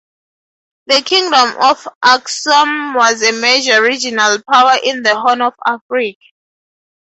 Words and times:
The 0.87 1.03
Kingdom 1.03 1.53
of 1.61 1.87
Aksum 2.03 2.95
was 2.95 3.21
a 3.21 3.33
major 3.39 3.83
regional 3.83 4.39
power 4.51 4.79
in 4.83 5.03
the 5.03 5.13
Horn 5.15 5.41
of 5.43 5.53
Africa. 5.63 6.17